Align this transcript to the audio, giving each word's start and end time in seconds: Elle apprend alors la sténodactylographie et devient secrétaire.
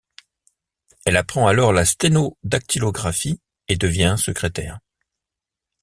Elle 1.05 1.15
apprend 1.15 1.45
alors 1.45 1.73
la 1.73 1.85
sténodactylographie 1.85 3.39
et 3.67 3.75
devient 3.75 4.15
secrétaire. 4.17 4.79